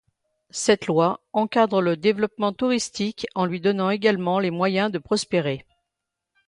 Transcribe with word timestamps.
Cette 0.49 0.87
loi 0.87 1.21
encadre 1.31 1.79
le 1.79 1.95
développement 1.95 2.53
touristique 2.53 3.27
en 3.35 3.45
lui 3.45 3.61
donnant 3.61 3.91
également 3.91 4.39
les 4.39 4.49
moyens 4.49 4.91
de 4.91 4.97
prospérer. 4.97 5.63